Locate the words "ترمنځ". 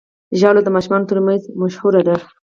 1.09-1.41